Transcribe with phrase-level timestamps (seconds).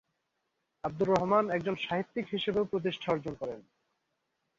[0.83, 3.59] আবদুর রহমান একজন সাহিত্যিক হিসেবেও প্রতিষ্ঠা অর্জন করেন।